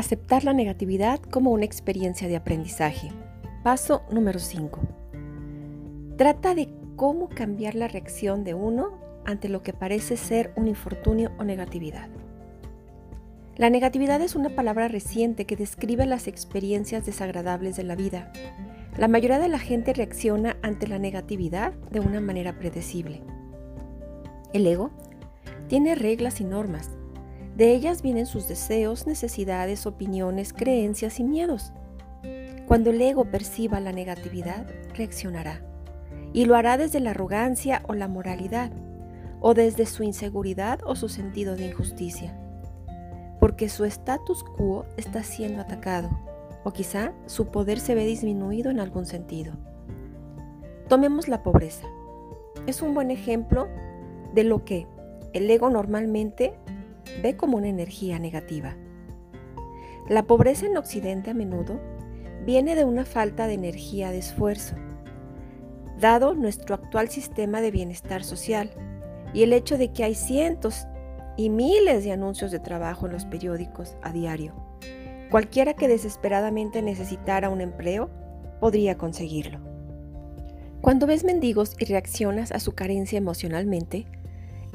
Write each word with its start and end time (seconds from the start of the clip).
Aceptar 0.00 0.44
la 0.44 0.54
negatividad 0.54 1.20
como 1.20 1.50
una 1.50 1.66
experiencia 1.66 2.26
de 2.26 2.34
aprendizaje. 2.34 3.10
Paso 3.62 4.00
número 4.10 4.38
5. 4.38 4.80
Trata 6.16 6.54
de 6.54 6.70
cómo 6.96 7.28
cambiar 7.28 7.74
la 7.74 7.86
reacción 7.86 8.42
de 8.42 8.54
uno 8.54 8.98
ante 9.26 9.50
lo 9.50 9.62
que 9.62 9.74
parece 9.74 10.16
ser 10.16 10.54
un 10.56 10.68
infortunio 10.68 11.32
o 11.38 11.44
negatividad. 11.44 12.08
La 13.56 13.68
negatividad 13.68 14.22
es 14.22 14.36
una 14.36 14.48
palabra 14.48 14.88
reciente 14.88 15.44
que 15.44 15.56
describe 15.56 16.06
las 16.06 16.28
experiencias 16.28 17.04
desagradables 17.04 17.76
de 17.76 17.84
la 17.84 17.94
vida. 17.94 18.32
La 18.96 19.06
mayoría 19.06 19.38
de 19.38 19.48
la 19.48 19.58
gente 19.58 19.92
reacciona 19.92 20.56
ante 20.62 20.86
la 20.86 20.98
negatividad 20.98 21.74
de 21.90 22.00
una 22.00 22.22
manera 22.22 22.58
predecible. 22.58 23.20
El 24.54 24.66
ego 24.66 24.92
tiene 25.68 25.94
reglas 25.94 26.40
y 26.40 26.44
normas 26.44 26.88
de 27.56 27.72
ellas 27.72 28.02
vienen 28.02 28.26
sus 28.26 28.48
deseos, 28.48 29.06
necesidades, 29.06 29.86
opiniones, 29.86 30.52
creencias 30.52 31.20
y 31.20 31.24
miedos. 31.24 31.72
Cuando 32.66 32.90
el 32.90 33.02
ego 33.02 33.24
perciba 33.24 33.80
la 33.80 33.92
negatividad, 33.92 34.66
reaccionará. 34.94 35.60
Y 36.32 36.44
lo 36.44 36.54
hará 36.54 36.78
desde 36.78 37.00
la 37.00 37.10
arrogancia 37.10 37.82
o 37.88 37.94
la 37.94 38.06
moralidad, 38.06 38.70
o 39.40 39.54
desde 39.54 39.86
su 39.86 40.02
inseguridad 40.02 40.80
o 40.84 40.94
su 40.94 41.08
sentido 41.08 41.56
de 41.56 41.66
injusticia. 41.66 42.38
Porque 43.40 43.68
su 43.68 43.84
status 43.84 44.44
quo 44.44 44.84
está 44.96 45.22
siendo 45.24 45.62
atacado, 45.62 46.10
o 46.62 46.72
quizá 46.72 47.12
su 47.26 47.46
poder 47.46 47.80
se 47.80 47.94
ve 47.94 48.06
disminuido 48.06 48.70
en 48.70 48.80
algún 48.80 49.06
sentido. 49.06 49.54
Tomemos 50.88 51.26
la 51.26 51.42
pobreza. 51.42 51.86
Es 52.66 52.82
un 52.82 52.94
buen 52.94 53.10
ejemplo 53.10 53.68
de 54.34 54.44
lo 54.44 54.64
que 54.64 54.86
el 55.32 55.50
ego 55.50 55.70
normalmente 55.70 56.58
ve 57.22 57.36
como 57.36 57.56
una 57.56 57.68
energía 57.68 58.18
negativa. 58.18 58.76
La 60.08 60.24
pobreza 60.24 60.66
en 60.66 60.76
Occidente 60.76 61.30
a 61.30 61.34
menudo 61.34 61.80
viene 62.44 62.74
de 62.74 62.84
una 62.84 63.04
falta 63.04 63.46
de 63.46 63.54
energía 63.54 64.10
de 64.10 64.18
esfuerzo, 64.18 64.74
dado 65.98 66.34
nuestro 66.34 66.74
actual 66.74 67.08
sistema 67.10 67.60
de 67.60 67.70
bienestar 67.70 68.24
social 68.24 68.70
y 69.32 69.42
el 69.42 69.52
hecho 69.52 69.78
de 69.78 69.92
que 69.92 70.04
hay 70.04 70.14
cientos 70.14 70.86
y 71.36 71.50
miles 71.50 72.04
de 72.04 72.12
anuncios 72.12 72.50
de 72.50 72.58
trabajo 72.58 73.06
en 73.06 73.12
los 73.12 73.24
periódicos 73.24 73.96
a 74.02 74.12
diario. 74.12 74.54
Cualquiera 75.30 75.74
que 75.74 75.86
desesperadamente 75.86 76.82
necesitara 76.82 77.50
un 77.50 77.60
empleo 77.60 78.10
podría 78.60 78.98
conseguirlo. 78.98 79.60
Cuando 80.80 81.06
ves 81.06 81.24
mendigos 81.24 81.76
y 81.78 81.84
reaccionas 81.84 82.52
a 82.52 82.58
su 82.58 82.72
carencia 82.72 83.18
emocionalmente, 83.18 84.06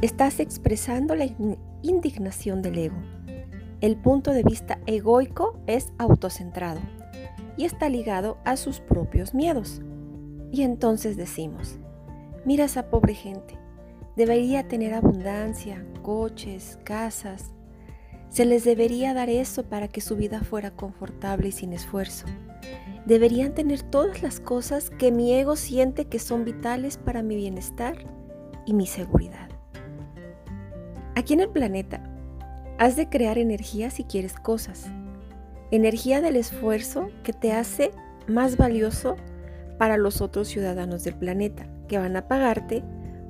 estás 0.02 0.40
expresando 0.40 1.16
la 1.16 1.28
indignación 1.82 2.62
del 2.62 2.78
ego. 2.78 2.98
El 3.82 3.98
punto 3.98 4.32
de 4.32 4.44
vista 4.44 4.80
egoico 4.86 5.60
es 5.68 5.94
autocentrado 5.98 6.80
y 7.58 7.66
está 7.66 7.90
ligado 7.90 8.38
a 8.44 8.58
sus 8.58 8.80
propios 8.80 9.34
miedos. 9.34 9.82
Y 10.52 10.64
entonces 10.64 11.18
decimos, 11.18 11.78
mira 12.46 12.66
esa 12.66 12.90
pobre 12.90 13.14
gente, 13.14 13.58
debería 14.16 14.68
tener 14.68 14.94
abundancia, 14.94 15.86
coches, 16.02 16.80
casas. 16.84 17.52
Se 18.30 18.46
les 18.46 18.64
debería 18.64 19.14
dar 19.14 19.30
eso 19.30 19.64
para 19.64 19.88
que 19.88 20.02
su 20.02 20.16
vida 20.16 20.42
fuera 20.42 20.72
confortable 20.72 21.50
y 21.50 21.52
sin 21.52 21.74
esfuerzo. 21.74 22.26
Deberían 23.06 23.54
tener 23.54 23.82
todas 23.84 24.24
las 24.24 24.40
cosas 24.40 24.90
que 24.90 25.12
mi 25.12 25.34
ego 25.34 25.56
siente 25.56 26.06
que 26.06 26.20
son 26.20 26.44
vitales 26.44 26.98
para 26.98 27.22
mi 27.22 27.36
bienestar 27.36 27.98
y 28.66 28.74
mi 28.74 28.88
seguridad. 28.88 29.45
Aquí 31.16 31.34
en 31.34 31.40
el 31.40 31.50
planeta, 31.50 32.02
has 32.78 32.98
de 32.98 33.08
crear 33.08 33.38
energía 33.38 33.90
si 33.90 34.04
quieres 34.04 34.34
cosas. 34.34 34.88
Energía 35.72 36.20
del 36.20 36.36
esfuerzo 36.36 37.08
que 37.24 37.32
te 37.32 37.54
hace 37.54 37.92
más 38.28 38.58
valioso 38.58 39.16
para 39.78 39.98
los 39.98 40.22
otros 40.22 40.50
ciudadanos 40.50 41.04
del 41.04 41.16
planeta, 41.16 41.68
que 41.88 41.98
van 41.98 42.18
a 42.18 42.28
pagarte 42.28 42.84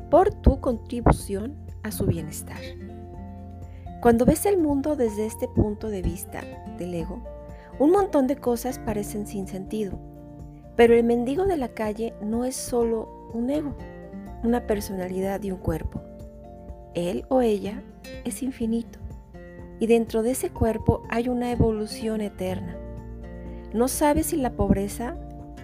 por 0.09 0.33
tu 0.33 0.59
contribución 0.61 1.55
a 1.83 1.91
su 1.91 2.05
bienestar. 2.05 2.59
Cuando 4.01 4.25
ves 4.25 4.45
el 4.45 4.57
mundo 4.57 4.95
desde 4.95 5.25
este 5.25 5.47
punto 5.47 5.89
de 5.89 6.01
vista 6.01 6.41
del 6.77 6.93
ego, 6.93 7.23
un 7.77 7.91
montón 7.91 8.25
de 8.25 8.35
cosas 8.35 8.79
parecen 8.79 9.27
sin 9.27 9.47
sentido, 9.47 9.99
pero 10.75 10.95
el 10.95 11.03
mendigo 11.03 11.45
de 11.45 11.57
la 11.57 11.69
calle 11.69 12.13
no 12.21 12.45
es 12.45 12.55
solo 12.55 13.29
un 13.33 13.49
ego, 13.49 13.75
una 14.43 14.65
personalidad 14.65 15.41
y 15.43 15.51
un 15.51 15.59
cuerpo. 15.59 16.01
Él 16.95 17.25
o 17.29 17.41
ella 17.41 17.83
es 18.23 18.41
infinito 18.41 18.99
y 19.79 19.87
dentro 19.87 20.23
de 20.23 20.31
ese 20.31 20.49
cuerpo 20.49 21.03
hay 21.09 21.29
una 21.29 21.51
evolución 21.51 22.21
eterna. 22.21 22.77
No 23.73 23.87
sabe 23.87 24.23
si 24.23 24.37
la 24.37 24.53
pobreza 24.53 25.17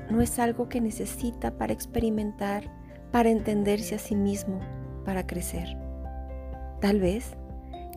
no 0.09 0.21
es 0.21 0.37
algo 0.39 0.67
que 0.67 0.81
necesita 0.81 1.57
para 1.57 1.73
experimentar, 1.73 2.69
para 3.11 3.29
entenderse 3.29 3.95
a 3.95 3.99
sí 3.99 4.15
mismo, 4.15 4.59
para 5.05 5.25
crecer. 5.25 5.77
Tal 6.81 6.99
vez 6.99 7.37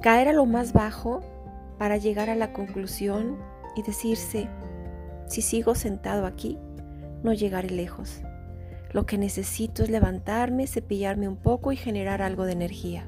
caer 0.03 0.29
a 0.29 0.33
lo 0.33 0.47
más 0.47 0.73
bajo 0.73 1.21
para 1.79 1.97
llegar 1.97 2.31
a 2.31 2.37
la 2.37 2.53
conclusión 2.53 3.39
y 3.75 3.83
decirse, 3.83 4.49
si 5.27 5.43
sigo 5.43 5.75
sentado 5.75 6.27
aquí, 6.27 6.59
no 7.25 7.33
llegaré 7.33 7.71
lejos. 7.71 8.21
Lo 8.93 9.07
que 9.07 9.19
necesito 9.19 9.83
es 9.83 9.91
levantarme, 9.91 10.69
cepillarme 10.69 11.27
un 11.27 11.37
poco 11.37 11.73
y 11.73 11.77
generar 11.77 12.23
algo 12.23 12.45
de 12.45 12.53
energía. 12.53 13.05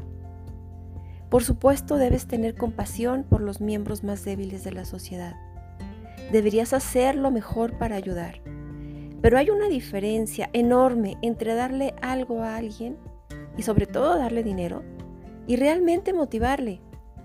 Por 1.37 1.45
supuesto, 1.45 1.99
debes 1.99 2.27
tener 2.27 2.55
compasión 2.55 3.23
por 3.23 3.43
los 3.43 3.61
miembros 3.61 4.03
más 4.03 4.25
débiles 4.25 4.65
de 4.65 4.73
la 4.73 4.87
sociedad. 4.87 5.37
Deberías 6.33 6.73
hacer 6.73 7.15
lo 7.15 7.31
mejor 7.31 7.77
para 7.77 7.95
ayudar. 7.95 8.41
Pero 9.21 9.37
hay 9.37 9.51
una 9.51 9.69
diferencia 9.69 10.49
enorme 10.55 11.19
entre 11.21 11.55
darle 11.55 11.95
algo 12.01 12.41
a 12.41 12.57
alguien 12.57 12.97
y 13.55 13.65
sobre 13.65 13.85
todo 13.85 14.17
darle 14.17 14.43
dinero 14.45 14.83
y 15.47 15.57
realmente 15.57 16.15
motivarle. 16.15 16.81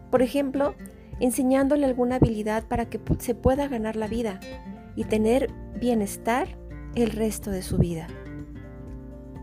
Por 0.09 0.21
ejemplo, 0.21 0.75
enseñándole 1.21 1.85
alguna 1.85 2.17
habilidad 2.17 2.65
para 2.65 2.89
que 2.89 2.99
se 3.19 3.33
pueda 3.33 3.69
ganar 3.69 3.95
la 3.95 4.09
vida 4.09 4.41
y 4.97 5.05
tener 5.05 5.53
bienestar 5.79 6.49
el 6.95 7.11
resto 7.11 7.49
de 7.49 7.61
su 7.61 7.77
vida. 7.77 8.07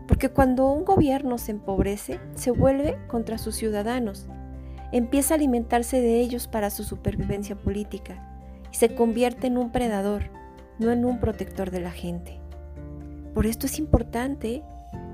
Porque 0.07 0.29
cuando 0.29 0.71
un 0.71 0.85
gobierno 0.85 1.39
se 1.39 1.53
empobrece, 1.53 2.19
se 2.35 2.51
vuelve 2.51 2.99
contra 3.07 3.39
sus 3.39 3.55
ciudadanos 3.55 4.29
empieza 4.91 5.33
a 5.33 5.37
alimentarse 5.37 6.01
de 6.01 6.19
ellos 6.19 6.47
para 6.47 6.69
su 6.69 6.83
supervivencia 6.83 7.55
política 7.55 8.25
y 8.71 8.75
se 8.75 8.95
convierte 8.95 9.47
en 9.47 9.57
un 9.57 9.71
predador, 9.71 10.23
no 10.79 10.91
en 10.91 11.05
un 11.05 11.19
protector 11.19 11.71
de 11.71 11.81
la 11.81 11.91
gente. 11.91 12.39
Por 13.33 13.45
esto 13.45 13.67
es 13.67 13.79
importante 13.79 14.63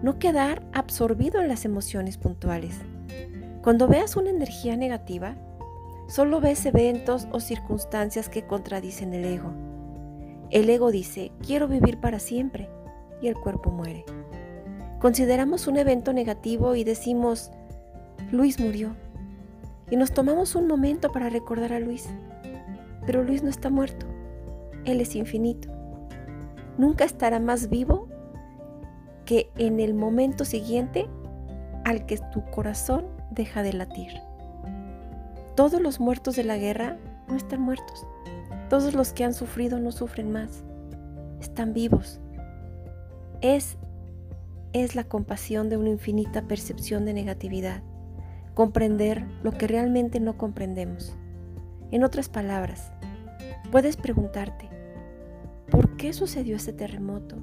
no 0.02 0.20
quedar 0.20 0.64
absorbido 0.74 1.42
en 1.42 1.48
las 1.48 1.66
emociones 1.66 2.18
puntuales. 2.18 2.80
Cuando 3.62 3.88
veas 3.88 4.16
una 4.16 4.30
energía 4.30 4.78
negativa, 4.78 5.36
solo 6.08 6.40
ves 6.40 6.66
eventos 6.66 7.28
o 7.32 7.40
circunstancias 7.40 8.30
que 8.30 8.46
contradicen 8.46 9.14
el 9.14 9.26
ego. 9.26 9.52
El 10.52 10.70
ego 10.70 10.92
dice, 10.92 11.32
quiero 11.46 11.68
vivir 11.68 12.00
para 12.00 12.20
siempre, 12.20 12.70
y 13.22 13.28
el 13.28 13.36
cuerpo 13.36 13.72
muere. 13.72 14.06
Consideramos 15.00 15.68
un 15.68 15.78
evento 15.78 16.14
negativo 16.14 16.76
y 16.76 16.84
decimos, 16.84 17.52
Luis 18.32 18.60
murió 18.60 18.96
y 19.90 19.98
nos 19.98 20.12
tomamos 20.12 20.56
un 20.56 20.68
momento 20.68 21.12
para 21.12 21.30
recordar 21.30 21.74
a 21.74 21.80
Luis. 21.80 22.10
Pero 23.06 23.24
Luis 23.24 23.44
no 23.44 23.50
está 23.50 23.70
muerto, 23.70 24.06
Él 24.86 25.02
es 25.02 25.16
infinito. 25.16 25.70
Nunca 26.78 27.06
estará 27.06 27.40
más 27.40 27.70
vivo 27.70 28.08
que 29.26 29.50
en 29.58 29.80
el 29.80 29.94
momento 29.94 30.46
siguiente 30.46 31.08
al 31.84 32.06
que 32.06 32.18
tu 32.34 32.44
corazón 32.52 33.06
deja 33.32 33.64
de 33.64 33.74
latir. 33.74 34.12
Todos 35.56 35.82
los 35.82 36.00
muertos 36.00 36.36
de 36.36 36.44
la 36.44 36.58
guerra 36.58 36.98
no 37.28 37.36
están 37.36 37.62
muertos. 37.62 38.06
Todos 38.70 38.94
los 38.94 39.14
que 39.14 39.24
han 39.24 39.34
sufrido 39.34 39.80
no 39.80 39.92
sufren 39.92 40.32
más. 40.32 40.64
Están 41.40 41.74
vivos. 41.74 42.20
Es, 43.42 43.78
es 44.74 44.96
la 44.96 45.04
compasión 45.06 45.70
de 45.70 45.78
una 45.78 45.90
infinita 45.90 46.42
percepción 46.48 47.06
de 47.06 47.14
negatividad 47.14 47.84
comprender 48.56 49.26
lo 49.44 49.52
que 49.52 49.68
realmente 49.68 50.20
no 50.20 50.38
comprendemos. 50.38 51.14
En 51.92 52.04
otras 52.04 52.30
palabras, 52.30 52.92
puedes 53.70 53.98
preguntarte, 53.98 54.70
¿por 55.70 55.98
qué 55.98 56.14
sucedió 56.14 56.56
este 56.56 56.74
terremoto? 56.74 57.36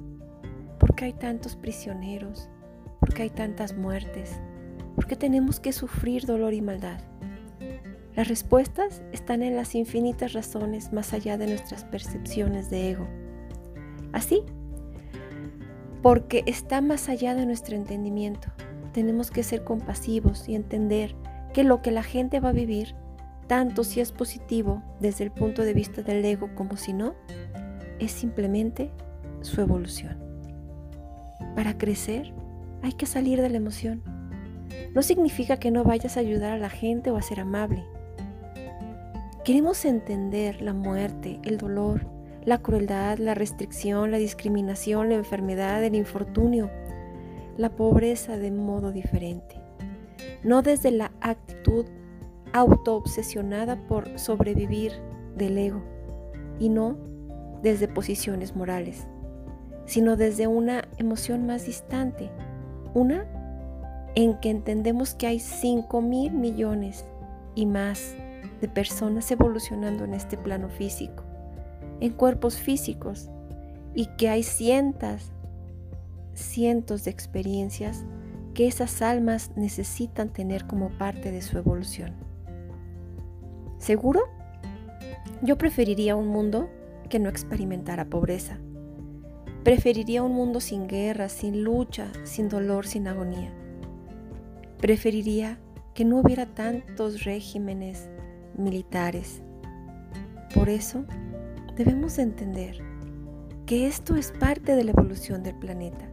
¿Por 0.79 0.95
qué 0.95 1.05
hay 1.05 1.13
tantos 1.13 1.55
prisioneros? 1.55 2.49
¿Por 2.99 3.13
qué 3.13 3.23
hay 3.23 3.29
tantas 3.29 3.77
muertes? 3.77 4.31
¿Por 4.95 5.05
qué 5.05 5.15
tenemos 5.15 5.59
que 5.59 5.71
sufrir 5.71 6.25
dolor 6.25 6.53
y 6.53 6.61
maldad? 6.61 6.99
Las 8.15 8.27
respuestas 8.27 9.01
están 9.11 9.43
en 9.43 9.55
las 9.55 9.75
infinitas 9.75 10.33
razones 10.33 10.91
más 10.93 11.13
allá 11.13 11.37
de 11.37 11.47
nuestras 11.47 11.83
percepciones 11.83 12.69
de 12.71 12.91
ego. 12.91 13.07
Así, 14.13 14.41
porque 16.01 16.43
está 16.47 16.81
más 16.81 17.07
allá 17.07 17.35
de 17.35 17.45
nuestro 17.45 17.75
entendimiento 17.75 18.51
tenemos 18.93 19.31
que 19.31 19.43
ser 19.43 19.63
compasivos 19.63 20.47
y 20.47 20.55
entender 20.55 21.15
que 21.53 21.63
lo 21.63 21.81
que 21.81 21.91
la 21.91 22.03
gente 22.03 22.39
va 22.39 22.49
a 22.49 22.53
vivir 22.53 22.95
tanto 23.47 23.83
si 23.83 23.99
es 23.99 24.11
positivo 24.11 24.81
desde 24.99 25.25
el 25.25 25.31
punto 25.31 25.63
de 25.63 25.73
vista 25.73 26.01
del 26.01 26.23
ego 26.23 26.49
como 26.55 26.77
si 26.77 26.93
no, 26.93 27.13
es 27.99 28.11
simplemente 28.11 28.91
su 29.41 29.61
evolución. 29.61 30.17
Para 31.55 31.77
crecer 31.77 32.33
hay 32.81 32.93
que 32.93 33.05
salir 33.05 33.41
de 33.41 33.49
la 33.49 33.57
emoción. 33.57 34.01
No 34.93 35.01
significa 35.01 35.57
que 35.57 35.71
no 35.71 35.83
vayas 35.83 36.17
a 36.17 36.21
ayudar 36.21 36.53
a 36.53 36.57
la 36.57 36.69
gente 36.69 37.11
o 37.11 37.17
a 37.17 37.21
ser 37.21 37.39
amable. 37.39 37.83
Queremos 39.43 39.83
entender 39.85 40.61
la 40.61 40.73
muerte, 40.73 41.39
el 41.43 41.57
dolor, 41.57 42.07
la 42.45 42.59
crueldad, 42.59 43.17
la 43.17 43.35
restricción, 43.35 44.11
la 44.11 44.17
discriminación, 44.17 45.09
la 45.09 45.15
enfermedad, 45.15 45.83
el 45.83 45.95
infortunio, 45.95 46.69
la 47.57 47.69
pobreza 47.69 48.37
de 48.37 48.51
modo 48.51 48.91
diferente. 48.91 49.55
No 50.43 50.61
desde 50.61 50.91
la 50.91 51.11
actitud 51.21 51.85
autoobsesionada 52.53 53.87
por 53.87 54.19
sobrevivir 54.19 54.93
del 55.35 55.57
ego 55.57 55.81
y 56.59 56.69
no 56.69 56.97
desde 57.61 57.87
posiciones 57.87 58.55
morales, 58.55 59.07
sino 59.85 60.15
desde 60.15 60.47
una 60.47 60.87
emoción 60.97 61.45
más 61.45 61.65
distante, 61.65 62.29
una 62.93 63.25
en 64.15 64.39
que 64.39 64.49
entendemos 64.49 65.15
que 65.15 65.27
hay 65.27 65.39
5 65.39 66.01
mil 66.01 66.31
millones 66.31 67.05
y 67.55 67.65
más 67.65 68.15
de 68.61 68.67
personas 68.67 69.29
evolucionando 69.31 70.05
en 70.05 70.13
este 70.13 70.37
plano 70.37 70.69
físico, 70.69 71.23
en 71.99 72.13
cuerpos 72.13 72.57
físicos, 72.57 73.29
y 73.95 74.07
que 74.17 74.29
hay 74.29 74.43
cientos, 74.43 75.31
cientos 76.33 77.03
de 77.03 77.11
experiencias 77.11 78.05
que 78.53 78.67
esas 78.67 79.01
almas 79.01 79.51
necesitan 79.55 80.29
tener 80.29 80.67
como 80.67 80.89
parte 80.89 81.31
de 81.31 81.41
su 81.41 81.57
evolución. 81.57 82.13
¿Seguro? 83.79 84.21
Yo 85.41 85.57
preferiría 85.57 86.15
un 86.15 86.27
mundo 86.27 86.69
que 87.09 87.19
no 87.19 87.29
experimentara 87.29 88.05
pobreza. 88.05 88.57
Preferiría 89.63 90.23
un 90.23 90.33
mundo 90.33 90.59
sin 90.59 90.87
guerra, 90.87 91.29
sin 91.29 91.63
lucha, 91.63 92.11
sin 92.23 92.49
dolor, 92.49 92.85
sin 92.85 93.07
agonía. 93.07 93.51
Preferiría 94.79 95.57
que 95.93 96.05
no 96.05 96.19
hubiera 96.19 96.45
tantos 96.45 97.23
regímenes 97.23 98.09
militares. 98.57 99.41
Por 100.53 100.69
eso, 100.69 101.05
debemos 101.75 102.19
entender 102.19 102.83
que 103.65 103.87
esto 103.87 104.15
es 104.15 104.31
parte 104.31 104.75
de 104.75 104.83
la 104.83 104.91
evolución 104.91 105.43
del 105.43 105.55
planeta. 105.55 106.12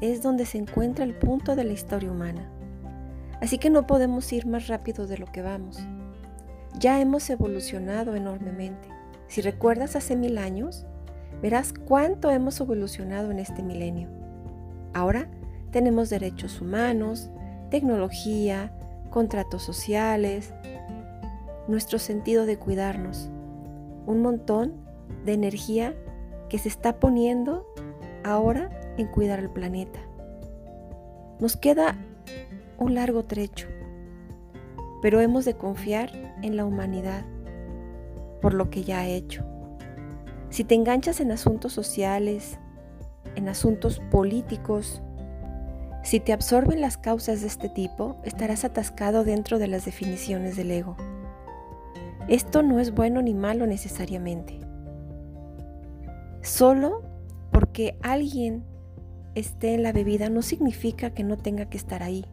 Es 0.00 0.22
donde 0.22 0.46
se 0.46 0.58
encuentra 0.58 1.04
el 1.04 1.14
punto 1.14 1.56
de 1.56 1.64
la 1.64 1.72
historia 1.72 2.10
humana. 2.10 2.50
Así 3.40 3.58
que 3.58 3.70
no 3.70 3.86
podemos 3.86 4.32
ir 4.32 4.46
más 4.46 4.68
rápido 4.68 5.06
de 5.06 5.18
lo 5.18 5.26
que 5.26 5.42
vamos. 5.42 5.78
Ya 6.78 7.00
hemos 7.00 7.28
evolucionado 7.30 8.14
enormemente. 8.14 8.88
Si 9.28 9.40
recuerdas 9.40 9.96
hace 9.96 10.16
mil 10.16 10.38
años, 10.38 10.86
verás 11.42 11.72
cuánto 11.72 12.30
hemos 12.30 12.60
evolucionado 12.60 13.30
en 13.30 13.38
este 13.38 13.62
milenio. 13.62 14.08
Ahora 14.94 15.28
tenemos 15.70 16.10
derechos 16.10 16.60
humanos, 16.60 17.30
tecnología, 17.70 18.72
contratos 19.10 19.62
sociales, 19.62 20.52
nuestro 21.68 21.98
sentido 21.98 22.46
de 22.46 22.58
cuidarnos, 22.58 23.28
un 24.06 24.22
montón 24.22 24.74
de 25.24 25.34
energía 25.34 25.94
que 26.48 26.58
se 26.58 26.68
está 26.68 26.98
poniendo 26.98 27.66
ahora 28.24 28.70
en 28.98 29.06
cuidar 29.06 29.38
el 29.38 29.48
planeta. 29.48 30.00
Nos 31.40 31.56
queda 31.56 31.96
un 32.78 32.94
largo 32.94 33.24
trecho 33.24 33.68
pero 35.00 35.20
hemos 35.20 35.44
de 35.44 35.54
confiar 35.54 36.10
en 36.42 36.56
la 36.56 36.64
humanidad 36.64 37.24
por 38.40 38.54
lo 38.54 38.70
que 38.70 38.82
ya 38.82 39.00
ha 39.00 39.06
hecho. 39.06 39.44
Si 40.50 40.64
te 40.64 40.74
enganchas 40.74 41.20
en 41.20 41.32
asuntos 41.32 41.72
sociales, 41.72 42.58
en 43.34 43.48
asuntos 43.48 44.00
políticos, 44.10 45.02
si 46.02 46.20
te 46.20 46.32
absorben 46.32 46.80
las 46.80 46.96
causas 46.96 47.42
de 47.42 47.48
este 47.48 47.68
tipo, 47.68 48.16
estarás 48.24 48.64
atascado 48.64 49.24
dentro 49.24 49.58
de 49.58 49.68
las 49.68 49.84
definiciones 49.84 50.56
del 50.56 50.70
ego. 50.70 50.96
Esto 52.28 52.62
no 52.62 52.78
es 52.78 52.94
bueno 52.94 53.20
ni 53.22 53.34
malo 53.34 53.66
necesariamente. 53.66 54.58
Solo 56.40 57.02
porque 57.50 57.98
alguien 58.02 58.64
esté 59.34 59.74
en 59.74 59.82
la 59.82 59.92
bebida 59.92 60.28
no 60.30 60.42
significa 60.42 61.10
que 61.10 61.24
no 61.24 61.36
tenga 61.36 61.66
que 61.66 61.76
estar 61.76 62.02
ahí. 62.02 62.24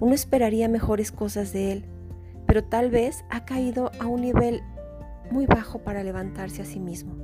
Uno 0.00 0.14
esperaría 0.14 0.68
mejores 0.68 1.12
cosas 1.12 1.52
de 1.52 1.72
él, 1.72 1.84
pero 2.46 2.64
tal 2.64 2.90
vez 2.90 3.24
ha 3.30 3.44
caído 3.44 3.90
a 4.00 4.06
un 4.06 4.22
nivel 4.22 4.62
muy 5.30 5.46
bajo 5.46 5.78
para 5.80 6.02
levantarse 6.02 6.62
a 6.62 6.64
sí 6.64 6.80
mismo. 6.80 7.16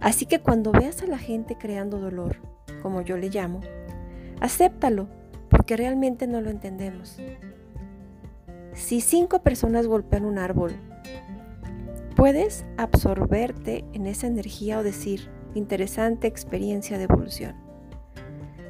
Así 0.00 0.26
que 0.26 0.40
cuando 0.40 0.72
veas 0.72 1.02
a 1.02 1.06
la 1.06 1.18
gente 1.18 1.56
creando 1.56 1.98
dolor, 1.98 2.36
como 2.82 3.00
yo 3.00 3.16
le 3.16 3.30
llamo, 3.30 3.60
acéptalo, 4.40 5.08
porque 5.48 5.76
realmente 5.76 6.26
no 6.26 6.40
lo 6.40 6.50
entendemos. 6.50 7.18
Si 8.74 9.00
cinco 9.00 9.42
personas 9.42 9.86
golpean 9.86 10.24
un 10.24 10.38
árbol, 10.38 10.72
puedes 12.16 12.66
absorberte 12.76 13.84
en 13.92 14.06
esa 14.06 14.26
energía 14.26 14.78
o 14.78 14.82
decir, 14.82 15.30
interesante 15.54 16.26
experiencia 16.26 16.98
de 16.98 17.04
evolución. 17.04 17.63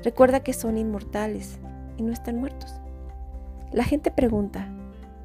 Recuerda 0.05 0.41
que 0.41 0.53
son 0.53 0.77
inmortales 0.77 1.59
y 1.97 2.03
no 2.03 2.13
están 2.13 2.39
muertos. 2.39 2.75
La 3.73 3.85
gente 3.85 4.11
pregunta, 4.11 4.69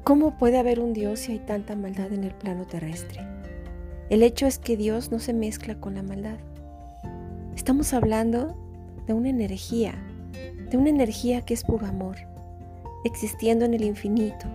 ¿cómo 0.04 0.38
puede 0.38 0.58
haber 0.58 0.80
un 0.80 0.94
Dios 0.94 1.20
si 1.20 1.32
hay 1.32 1.38
tanta 1.38 1.76
maldad 1.76 2.14
en 2.14 2.24
el 2.24 2.34
plano 2.34 2.66
terrestre? 2.66 3.20
El 4.08 4.22
hecho 4.22 4.46
es 4.46 4.58
que 4.58 4.78
Dios 4.78 5.12
no 5.12 5.18
se 5.18 5.34
mezcla 5.34 5.78
con 5.78 5.96
la 5.96 6.02
maldad. 6.02 6.38
Estamos 7.54 7.92
hablando 7.92 8.56
de 9.06 9.12
una 9.12 9.28
energía, 9.28 9.92
de 10.70 10.78
una 10.78 10.88
energía 10.88 11.42
que 11.42 11.52
es 11.52 11.62
puro 11.62 11.86
amor, 11.86 12.16
existiendo 13.04 13.66
en 13.66 13.74
el 13.74 13.84
infinito 13.84 14.46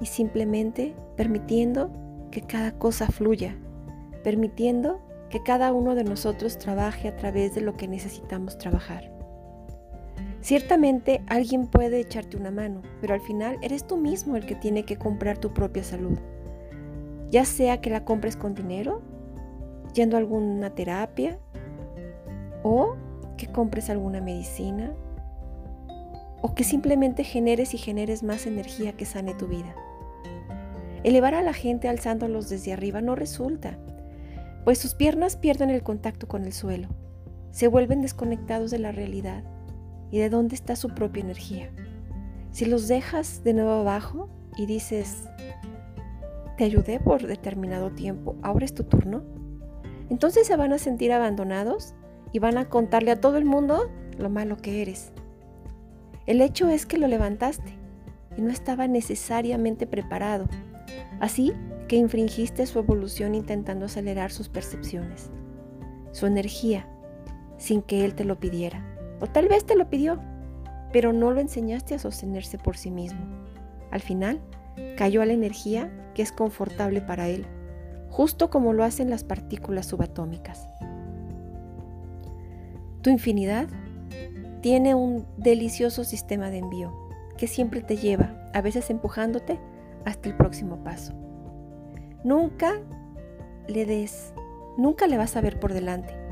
y 0.00 0.06
simplemente 0.06 0.96
permitiendo 1.16 1.92
que 2.32 2.40
cada 2.40 2.72
cosa 2.72 3.06
fluya, 3.06 3.56
permitiendo 4.24 5.00
que 5.30 5.44
cada 5.44 5.72
uno 5.72 5.94
de 5.94 6.02
nosotros 6.02 6.58
trabaje 6.58 7.06
a 7.06 7.14
través 7.14 7.54
de 7.54 7.60
lo 7.60 7.76
que 7.76 7.86
necesitamos 7.86 8.58
trabajar. 8.58 9.13
Ciertamente 10.44 11.22
alguien 11.26 11.68
puede 11.68 12.00
echarte 12.00 12.36
una 12.36 12.50
mano, 12.50 12.82
pero 13.00 13.14
al 13.14 13.22
final 13.22 13.56
eres 13.62 13.86
tú 13.86 13.96
mismo 13.96 14.36
el 14.36 14.44
que 14.44 14.54
tiene 14.54 14.84
que 14.84 14.98
comprar 14.98 15.38
tu 15.38 15.54
propia 15.54 15.82
salud. 15.82 16.18
Ya 17.30 17.46
sea 17.46 17.80
que 17.80 17.88
la 17.88 18.04
compres 18.04 18.36
con 18.36 18.54
dinero, 18.54 19.00
yendo 19.94 20.16
a 20.16 20.20
alguna 20.20 20.68
terapia, 20.74 21.38
o 22.62 22.94
que 23.38 23.46
compres 23.46 23.88
alguna 23.88 24.20
medicina, 24.20 24.92
o 26.42 26.54
que 26.54 26.62
simplemente 26.62 27.24
generes 27.24 27.72
y 27.72 27.78
generes 27.78 28.22
más 28.22 28.46
energía 28.46 28.92
que 28.92 29.06
sane 29.06 29.32
tu 29.32 29.46
vida. 29.46 29.74
Elevar 31.04 31.34
a 31.34 31.42
la 31.42 31.54
gente 31.54 31.88
alzándolos 31.88 32.50
desde 32.50 32.74
arriba 32.74 33.00
no 33.00 33.14
resulta, 33.14 33.78
pues 34.64 34.76
sus 34.76 34.94
piernas 34.94 35.38
pierden 35.38 35.70
el 35.70 35.82
contacto 35.82 36.28
con 36.28 36.44
el 36.44 36.52
suelo, 36.52 36.88
se 37.50 37.66
vuelven 37.66 38.02
desconectados 38.02 38.70
de 38.70 38.78
la 38.78 38.92
realidad 38.92 39.42
y 40.14 40.18
de 40.20 40.30
dónde 40.30 40.54
está 40.54 40.76
su 40.76 40.90
propia 40.90 41.24
energía. 41.24 41.70
Si 42.52 42.66
los 42.66 42.86
dejas 42.86 43.42
de 43.42 43.52
nuevo 43.52 43.72
abajo 43.72 44.28
y 44.56 44.66
dices, 44.66 45.24
te 46.56 46.62
ayudé 46.62 47.00
por 47.00 47.26
determinado 47.26 47.90
tiempo, 47.90 48.36
ahora 48.40 48.64
es 48.64 48.72
tu 48.72 48.84
turno, 48.84 49.24
entonces 50.10 50.46
se 50.46 50.54
van 50.54 50.72
a 50.72 50.78
sentir 50.78 51.10
abandonados 51.10 51.94
y 52.30 52.38
van 52.38 52.58
a 52.58 52.68
contarle 52.68 53.10
a 53.10 53.20
todo 53.20 53.38
el 53.38 53.44
mundo 53.44 53.90
lo 54.16 54.30
malo 54.30 54.56
que 54.56 54.82
eres. 54.82 55.10
El 56.26 56.40
hecho 56.40 56.68
es 56.68 56.86
que 56.86 56.98
lo 56.98 57.08
levantaste 57.08 57.76
y 58.36 58.40
no 58.40 58.50
estaba 58.50 58.86
necesariamente 58.86 59.84
preparado, 59.88 60.46
así 61.18 61.52
que 61.88 61.96
infringiste 61.96 62.66
su 62.66 62.78
evolución 62.78 63.34
intentando 63.34 63.86
acelerar 63.86 64.30
sus 64.30 64.48
percepciones, 64.48 65.32
su 66.12 66.26
energía, 66.26 66.86
sin 67.58 67.82
que 67.82 68.04
él 68.04 68.14
te 68.14 68.22
lo 68.22 68.38
pidiera. 68.38 68.93
O 69.24 69.26
tal 69.26 69.48
vez 69.48 69.64
te 69.64 69.74
lo 69.74 69.88
pidió, 69.88 70.18
pero 70.92 71.14
no 71.14 71.30
lo 71.30 71.40
enseñaste 71.40 71.94
a 71.94 71.98
sostenerse 71.98 72.58
por 72.58 72.76
sí 72.76 72.90
mismo. 72.90 73.20
Al 73.90 74.02
final, 74.02 74.38
cayó 74.98 75.22
a 75.22 75.24
la 75.24 75.32
energía 75.32 75.90
que 76.12 76.20
es 76.20 76.30
confortable 76.30 77.00
para 77.00 77.26
él, 77.28 77.46
justo 78.10 78.50
como 78.50 78.74
lo 78.74 78.84
hacen 78.84 79.08
las 79.08 79.24
partículas 79.24 79.86
subatómicas. 79.86 80.68
Tu 83.00 83.08
infinidad 83.08 83.66
tiene 84.60 84.94
un 84.94 85.24
delicioso 85.38 86.04
sistema 86.04 86.50
de 86.50 86.58
envío 86.58 86.92
que 87.38 87.46
siempre 87.46 87.80
te 87.80 87.96
lleva, 87.96 88.50
a 88.52 88.60
veces 88.60 88.90
empujándote, 88.90 89.58
hasta 90.04 90.28
el 90.28 90.36
próximo 90.36 90.84
paso. 90.84 91.14
Nunca 92.24 92.74
le 93.68 93.86
des, 93.86 94.34
nunca 94.76 95.06
le 95.06 95.16
vas 95.16 95.34
a 95.34 95.40
ver 95.40 95.58
por 95.58 95.72
delante 95.72 96.23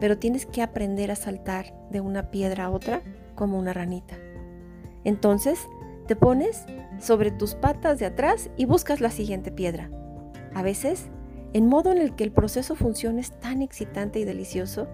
pero 0.00 0.18
tienes 0.18 0.46
que 0.46 0.62
aprender 0.62 1.10
a 1.10 1.16
saltar 1.16 1.74
de 1.90 2.00
una 2.00 2.30
piedra 2.30 2.66
a 2.66 2.70
otra 2.70 3.02
como 3.34 3.58
una 3.58 3.72
ranita. 3.72 4.16
Entonces 5.04 5.66
Te 6.06 6.14
pones 6.14 6.64
sobre 7.00 7.32
tus 7.32 7.54
patas 7.54 7.98
de 7.98 8.06
atrás 8.06 8.50
y 8.56 8.64
buscas 8.64 9.00
la 9.00 9.10
siguiente 9.10 9.50
piedra. 9.50 9.90
A 10.54 10.62
veces, 10.62 11.08
el 11.52 11.64
modo 11.64 11.90
en 11.90 11.98
el 11.98 12.14
que 12.14 12.22
el 12.24 12.30
proceso 12.30 12.76
funciona 12.76 13.20
es 13.20 13.32
tan 13.40 13.60
excitante 13.60 14.20
y 14.20 14.24
delicioso 14.24 14.86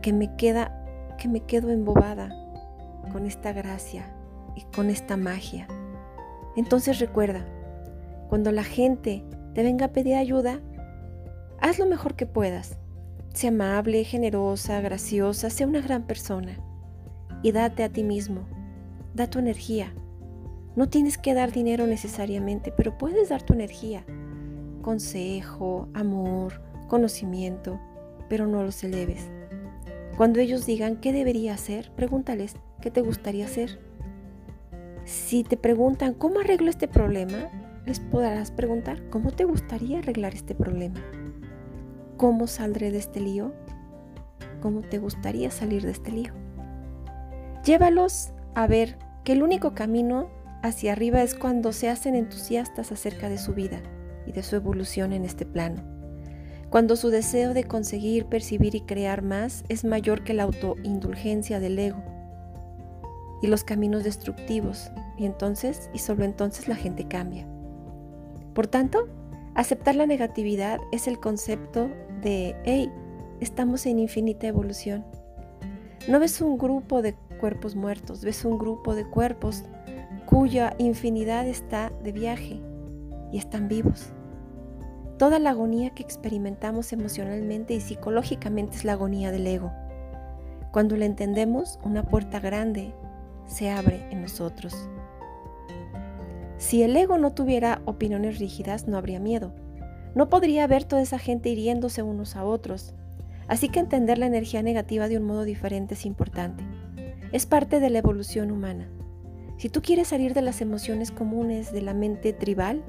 que 0.00 0.12
me 0.12 0.36
queda 0.36 0.78
que 1.18 1.28
me 1.28 1.40
quedo 1.40 1.70
embobada 1.70 2.30
con 3.12 3.26
esta 3.26 3.52
gracia 3.52 4.06
y 4.56 4.62
con 4.74 4.90
esta 4.90 5.16
magia. 5.16 5.68
Entonces 6.56 6.98
recuerda, 6.98 7.44
cuando 8.28 8.50
la 8.50 8.64
gente 8.64 9.24
te 9.54 9.62
venga 9.62 9.86
a 9.86 9.92
pedir 9.92 10.16
ayuda, 10.16 10.60
haz 11.60 11.78
lo 11.78 11.86
mejor 11.86 12.14
que 12.14 12.26
puedas. 12.26 12.78
Sea 13.32 13.50
amable, 13.50 14.04
generosa, 14.04 14.80
graciosa, 14.80 15.50
sea 15.50 15.66
una 15.66 15.80
gran 15.80 16.02
persona. 16.02 16.58
Y 17.42 17.52
date 17.52 17.82
a 17.82 17.88
ti 17.88 18.04
mismo, 18.04 18.42
da 19.14 19.28
tu 19.28 19.38
energía. 19.38 19.94
No 20.76 20.88
tienes 20.88 21.18
que 21.18 21.34
dar 21.34 21.52
dinero 21.52 21.86
necesariamente, 21.86 22.72
pero 22.72 22.96
puedes 22.98 23.30
dar 23.30 23.42
tu 23.42 23.54
energía. 23.54 24.04
Consejo, 24.82 25.88
amor, 25.94 26.62
conocimiento, 26.88 27.80
pero 28.28 28.46
no 28.46 28.62
los 28.62 28.82
eleves. 28.84 29.30
Cuando 30.16 30.40
ellos 30.40 30.66
digan 30.66 30.96
qué 30.96 31.12
debería 31.12 31.54
hacer, 31.54 31.90
pregúntales 31.96 32.56
qué 32.80 32.90
te 32.90 33.00
gustaría 33.00 33.46
hacer. 33.46 33.80
Si 35.04 35.42
te 35.42 35.56
preguntan 35.56 36.14
cómo 36.14 36.40
arreglo 36.40 36.68
este 36.68 36.86
problema, 36.86 37.50
les 37.86 37.98
podrás 38.00 38.50
preguntar 38.50 39.08
cómo 39.10 39.30
te 39.30 39.44
gustaría 39.44 39.98
arreglar 39.98 40.34
este 40.34 40.54
problema. 40.54 41.00
¿Cómo 42.22 42.46
saldré 42.46 42.92
de 42.92 42.98
este 42.98 43.18
lío? 43.18 43.52
¿Cómo 44.60 44.82
te 44.82 44.98
gustaría 44.98 45.50
salir 45.50 45.82
de 45.82 45.90
este 45.90 46.12
lío? 46.12 46.32
Llévalos 47.64 48.30
a 48.54 48.68
ver 48.68 48.96
que 49.24 49.32
el 49.32 49.42
único 49.42 49.74
camino 49.74 50.30
hacia 50.62 50.92
arriba 50.92 51.20
es 51.24 51.34
cuando 51.34 51.72
se 51.72 51.88
hacen 51.88 52.14
entusiastas 52.14 52.92
acerca 52.92 53.28
de 53.28 53.38
su 53.38 53.54
vida 53.54 53.82
y 54.24 54.30
de 54.30 54.44
su 54.44 54.54
evolución 54.54 55.12
en 55.12 55.24
este 55.24 55.44
plano 55.44 55.82
cuando 56.70 56.94
su 56.94 57.10
deseo 57.10 57.54
de 57.54 57.64
conseguir, 57.64 58.26
percibir 58.26 58.76
y 58.76 58.82
crear 58.82 59.22
más 59.22 59.64
es 59.68 59.84
mayor 59.84 60.22
que 60.22 60.32
la 60.32 60.44
autoindulgencia 60.44 61.58
del 61.58 61.76
ego 61.76 62.04
y 63.42 63.48
los 63.48 63.64
caminos 63.64 64.04
destructivos, 64.04 64.92
y 65.18 65.26
entonces, 65.26 65.90
y 65.92 65.98
solo 65.98 66.22
entonces 66.22 66.68
la 66.68 66.76
gente 66.76 67.08
cambia. 67.08 67.48
Por 68.54 68.68
tanto, 68.68 69.08
aceptar 69.54 69.96
la 69.96 70.06
negatividad 70.06 70.78
es 70.92 71.08
el 71.08 71.18
concepto 71.18 71.90
de, 72.22 72.56
hey, 72.64 72.90
estamos 73.40 73.84
en 73.86 73.98
infinita 73.98 74.46
evolución. 74.46 75.04
No 76.08 76.18
ves 76.20 76.40
un 76.40 76.56
grupo 76.56 77.02
de 77.02 77.14
cuerpos 77.40 77.76
muertos, 77.76 78.24
ves 78.24 78.44
un 78.44 78.58
grupo 78.58 78.94
de 78.94 79.04
cuerpos 79.04 79.64
cuya 80.26 80.74
infinidad 80.78 81.46
está 81.46 81.92
de 82.02 82.12
viaje 82.12 82.60
y 83.32 83.38
están 83.38 83.68
vivos. 83.68 84.12
Toda 85.18 85.38
la 85.38 85.50
agonía 85.50 85.90
que 85.90 86.02
experimentamos 86.02 86.92
emocionalmente 86.92 87.74
y 87.74 87.80
psicológicamente 87.80 88.76
es 88.76 88.84
la 88.84 88.92
agonía 88.92 89.30
del 89.30 89.46
ego. 89.46 89.72
Cuando 90.72 90.96
la 90.96 91.04
entendemos, 91.04 91.78
una 91.84 92.02
puerta 92.02 92.40
grande 92.40 92.94
se 93.46 93.70
abre 93.70 94.08
en 94.10 94.22
nosotros. 94.22 94.88
Si 96.56 96.82
el 96.82 96.96
ego 96.96 97.18
no 97.18 97.34
tuviera 97.34 97.82
opiniones 97.84 98.38
rígidas, 98.38 98.88
no 98.88 98.96
habría 98.96 99.20
miedo. 99.20 99.52
No 100.14 100.28
podría 100.28 100.64
haber 100.64 100.84
toda 100.84 101.02
esa 101.02 101.18
gente 101.18 101.48
hiriéndose 101.48 102.02
unos 102.02 102.36
a 102.36 102.44
otros. 102.44 102.94
Así 103.48 103.68
que 103.68 103.80
entender 103.80 104.18
la 104.18 104.26
energía 104.26 104.62
negativa 104.62 105.08
de 105.08 105.18
un 105.18 105.24
modo 105.24 105.44
diferente 105.44 105.94
es 105.94 106.06
importante. 106.06 106.64
Es 107.32 107.46
parte 107.46 107.80
de 107.80 107.90
la 107.90 107.98
evolución 107.98 108.50
humana. 108.50 108.88
Si 109.56 109.68
tú 109.68 109.82
quieres 109.82 110.08
salir 110.08 110.34
de 110.34 110.42
las 110.42 110.60
emociones 110.60 111.10
comunes 111.10 111.72
de 111.72 111.82
la 111.82 111.94
mente 111.94 112.32
tribal, 112.32 112.82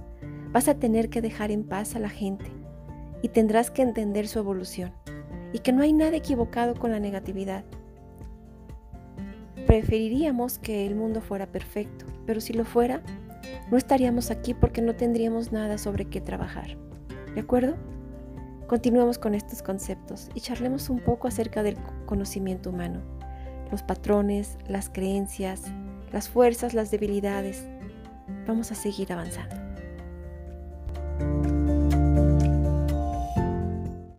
Vas 0.53 0.68
a 0.68 0.75
tener 0.75 1.10
que 1.10 1.24
dejar 1.24 1.50
en 1.50 1.63
paz 1.63 1.96
a 1.96 2.00
la 2.00 2.10
gente 2.10 2.46
y 3.24 3.30
tendrás 3.30 3.72
que 3.72 3.82
entender 3.82 4.27
su 4.27 4.38
evolución 4.38 4.94
y 5.51 5.60
que 5.60 5.74
no 5.74 5.82
hay 5.82 5.94
nada 5.94 6.15
equivocado 6.15 6.75
con 6.75 6.92
la 6.92 7.00
negatividad. 7.00 7.65
Preferiríamos 9.65 10.60
que 10.60 10.86
el 10.86 10.94
mundo 10.94 11.22
fuera 11.22 11.48
perfecto, 11.48 12.06
pero 12.27 12.39
si 12.39 12.53
lo 12.53 12.65
fuera, 12.65 13.01
no 13.72 13.77
estaríamos 13.77 14.30
aquí 14.30 14.53
porque 14.53 14.84
no 14.84 14.96
tendríamos 14.96 15.51
nada 15.51 15.80
sobre 15.80 16.06
qué 16.06 16.22
trabajar. 16.22 16.77
¿De 17.35 17.41
acuerdo? 17.41 17.75
Continuemos 18.67 19.17
con 19.17 19.35
estos 19.35 19.61
conceptos 19.61 20.29
y 20.33 20.41
charlemos 20.41 20.89
un 20.89 20.99
poco 20.99 21.27
acerca 21.27 21.63
del 21.63 21.77
conocimiento 22.05 22.69
humano, 22.69 23.01
los 23.71 23.83
patrones, 23.83 24.57
las 24.67 24.89
creencias, 24.89 25.63
las 26.11 26.29
fuerzas, 26.29 26.73
las 26.73 26.91
debilidades. 26.91 27.67
Vamos 28.47 28.71
a 28.71 28.75
seguir 28.75 29.11
avanzando. 29.11 29.55